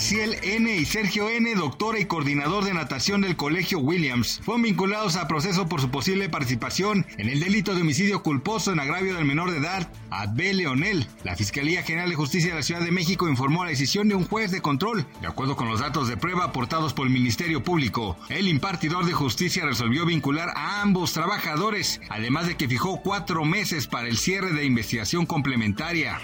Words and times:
Axiel 0.00 0.38
N. 0.42 0.74
y 0.74 0.86
Sergio 0.86 1.28
N., 1.28 1.54
doctora 1.54 2.00
y 2.00 2.06
coordinador 2.06 2.64
de 2.64 2.72
natación 2.72 3.20
del 3.20 3.36
Colegio 3.36 3.80
Williams, 3.80 4.40
fueron 4.42 4.62
vinculados 4.62 5.16
a 5.16 5.28
proceso 5.28 5.68
por 5.68 5.82
su 5.82 5.90
posible 5.90 6.30
participación 6.30 7.04
en 7.18 7.28
el 7.28 7.38
delito 7.38 7.74
de 7.74 7.82
homicidio 7.82 8.22
culposo 8.22 8.72
en 8.72 8.80
agravio 8.80 9.14
del 9.14 9.26
menor 9.26 9.50
de 9.50 9.58
edad, 9.58 9.92
Adbel 10.10 10.56
Leonel. 10.56 11.06
La 11.22 11.36
Fiscalía 11.36 11.82
General 11.82 12.08
de 12.08 12.16
Justicia 12.16 12.48
de 12.48 12.56
la 12.56 12.62
Ciudad 12.62 12.80
de 12.80 12.90
México 12.90 13.28
informó 13.28 13.62
la 13.62 13.70
decisión 13.70 14.08
de 14.08 14.14
un 14.14 14.24
juez 14.24 14.50
de 14.50 14.62
control. 14.62 15.06
De 15.20 15.26
acuerdo 15.26 15.54
con 15.54 15.68
los 15.68 15.80
datos 15.80 16.08
de 16.08 16.16
prueba 16.16 16.44
aportados 16.44 16.94
por 16.94 17.06
el 17.06 17.12
Ministerio 17.12 17.62
Público, 17.62 18.16
el 18.30 18.48
impartidor 18.48 19.04
de 19.04 19.12
justicia 19.12 19.66
resolvió 19.66 20.06
vincular 20.06 20.48
a 20.56 20.80
ambos 20.80 21.12
trabajadores, 21.12 22.00
además 22.08 22.46
de 22.46 22.56
que 22.56 22.68
fijó 22.68 23.02
cuatro 23.02 23.44
meses 23.44 23.86
para 23.86 24.08
el 24.08 24.16
cierre 24.16 24.52
de 24.54 24.64
investigación 24.64 25.26
complementaria. 25.26 26.18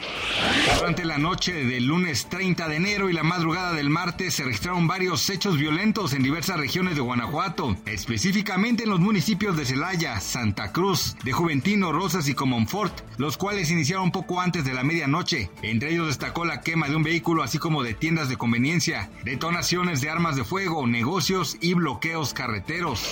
Durante 0.78 1.05
la 1.05 1.18
noche 1.18 1.52
del 1.52 1.84
lunes 1.84 2.27
30 2.30 2.68
de 2.68 2.77
enero 2.77 3.11
y 3.11 3.12
la 3.12 3.22
madrugada 3.22 3.66
del 3.72 3.91
martes 3.91 4.34
se 4.34 4.45
registraron 4.45 4.86
varios 4.86 5.28
hechos 5.31 5.56
violentos 5.59 6.12
en 6.12 6.22
diversas 6.22 6.59
regiones 6.59 6.95
de 6.95 7.00
Guanajuato, 7.00 7.77
específicamente 7.86 8.84
en 8.84 8.91
los 8.91 9.00
municipios 9.00 9.56
de 9.56 9.64
Celaya, 9.64 10.20
Santa 10.20 10.73
Cruz, 10.73 11.17
de 11.25 11.33
Juventino, 11.33 11.92
Rosas 11.92 12.28
y 12.28 12.34
Comonfort, 12.34 12.95
los 13.19 13.36
cuales 13.36 13.70
iniciaron 13.70 14.12
poco 14.12 14.41
antes 14.41 14.64
de 14.64 14.75
la 14.75 14.84
medianoche. 14.84 15.50
Entre 15.62 15.92
ellos 15.92 16.08
destacó 16.08 16.45
la 16.45 16.61
quema 16.61 16.89
de 16.89 16.97
un 16.97 17.03
vehículo 17.03 17.42
así 17.42 17.58
como 17.58 17.83
de 17.83 17.95
tiendas 17.95 18.28
de 18.28 18.36
conveniencia, 18.36 19.11
detonaciones 19.25 20.01
de 20.01 20.11
armas 20.11 20.36
de 20.36 20.45
fuego, 20.45 20.86
negocios 20.86 21.56
y 21.61 21.75
bloqueos 21.75 22.34
carreteros. 22.34 23.03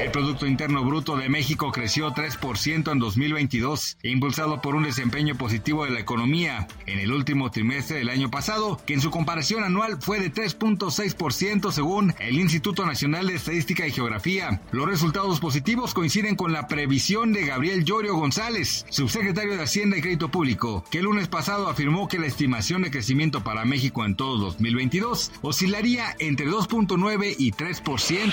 El 0.00 0.10
Producto 0.10 0.46
Interno 0.46 0.84
Bruto 0.84 1.16
de 1.16 1.28
México 1.28 1.72
creció 1.72 2.12
3% 2.12 2.92
en 2.92 2.98
2022, 2.98 3.98
impulsado 4.02 4.60
por 4.60 4.74
un 4.74 4.84
desempeño 4.84 5.34
positivo 5.36 5.84
de 5.84 5.90
la 5.90 6.00
economía 6.00 6.68
en 6.86 6.98
el 6.98 7.12
último 7.12 7.50
trimestre 7.50 7.98
del 7.98 8.10
año 8.10 8.30
pasado, 8.30 8.80
que 8.86 8.94
en 8.94 9.00
su 9.00 9.10
comparación 9.10 9.64
anual 9.72 9.96
fue 10.00 10.20
de 10.20 10.30
3.6% 10.30 11.72
según 11.72 12.14
el 12.18 12.38
Instituto 12.38 12.84
Nacional 12.84 13.26
de 13.26 13.36
Estadística 13.36 13.86
y 13.86 13.90
Geografía. 13.90 14.60
Los 14.70 14.86
resultados 14.86 15.40
positivos 15.40 15.94
coinciden 15.94 16.36
con 16.36 16.52
la 16.52 16.68
previsión 16.68 17.32
de 17.32 17.46
Gabriel 17.46 17.84
Llorio 17.84 18.14
González, 18.14 18.84
subsecretario 18.90 19.56
de 19.56 19.62
Hacienda 19.62 19.96
y 19.96 20.02
Crédito 20.02 20.30
Público, 20.30 20.84
que 20.90 20.98
el 20.98 21.04
lunes 21.04 21.28
pasado 21.28 21.68
afirmó 21.68 22.06
que 22.06 22.18
la 22.18 22.26
estimación 22.26 22.82
de 22.82 22.90
crecimiento 22.90 23.42
para 23.42 23.64
México 23.64 24.04
en 24.04 24.14
todo 24.14 24.36
2022 24.36 25.32
oscilaría 25.40 26.16
entre 26.18 26.46
2.9 26.46 27.34
y 27.38 27.52
3%. 27.52 28.32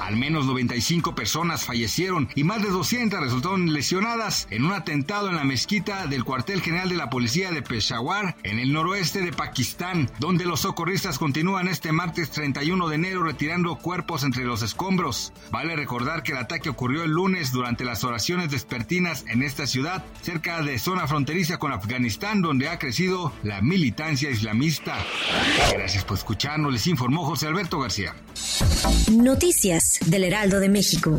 Al 0.00 0.16
menos 0.16 0.44
95 0.44 1.14
personas 1.14 1.64
fallecieron 1.64 2.28
y 2.34 2.44
más 2.44 2.62
de 2.62 2.68
200 2.68 3.20
resultaron 3.20 3.72
lesionadas 3.72 4.46
en 4.50 4.64
un 4.64 4.72
atentado 4.72 5.30
en 5.30 5.36
la 5.36 5.44
mezquita 5.44 6.06
del 6.06 6.24
cuartel 6.24 6.60
general 6.60 6.90
de 6.90 6.96
la 6.96 7.08
policía 7.08 7.52
de 7.52 7.62
Peshawar, 7.62 8.36
en 8.42 8.58
el 8.58 8.72
noroeste 8.72 9.22
de 9.22 9.32
Pakistán, 9.32 10.10
donde 10.18 10.44
los 10.58 10.62
socorristas 10.62 11.20
continúan 11.20 11.68
este 11.68 11.92
martes 11.92 12.32
31 12.32 12.88
de 12.88 12.96
enero 12.96 13.22
retirando 13.22 13.76
cuerpos 13.76 14.24
entre 14.24 14.42
los 14.42 14.62
escombros. 14.62 15.32
Vale 15.52 15.76
recordar 15.76 16.24
que 16.24 16.32
el 16.32 16.38
ataque 16.38 16.68
ocurrió 16.68 17.04
el 17.04 17.12
lunes 17.12 17.52
durante 17.52 17.84
las 17.84 18.02
oraciones 18.02 18.50
despertinas 18.50 19.24
en 19.28 19.44
esta 19.44 19.68
ciudad, 19.68 20.04
cerca 20.20 20.60
de 20.62 20.80
zona 20.80 21.06
fronteriza 21.06 21.58
con 21.58 21.70
Afganistán, 21.70 22.42
donde 22.42 22.68
ha 22.68 22.80
crecido 22.80 23.32
la 23.44 23.62
militancia 23.62 24.30
islamista. 24.30 24.96
Gracias 25.74 26.02
por 26.02 26.16
escucharnos, 26.16 26.72
les 26.72 26.88
informó 26.88 27.24
José 27.24 27.46
Alberto 27.46 27.78
García. 27.78 28.16
Noticias 29.12 30.00
del 30.06 30.24
Heraldo 30.24 30.58
de 30.58 30.70
México. 30.70 31.16